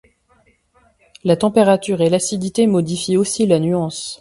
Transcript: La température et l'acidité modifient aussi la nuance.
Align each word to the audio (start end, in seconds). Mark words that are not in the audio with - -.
La 1.23 1.35
température 1.37 2.01
et 2.01 2.09
l'acidité 2.09 2.65
modifient 2.65 3.17
aussi 3.17 3.45
la 3.45 3.59
nuance. 3.59 4.09